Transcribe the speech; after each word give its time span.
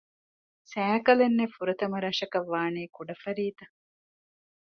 ސައިކަލެއް 0.71 1.37
ނެތް 1.39 1.53
ފުރަތަމަ 1.57 1.97
ރަށަކަށް 2.05 2.49
ވާނީ 2.53 2.83
ކުޑަފަރީތަ؟ 2.95 3.65